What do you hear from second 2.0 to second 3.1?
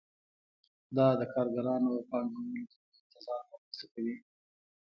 پانګوالو ترمنځ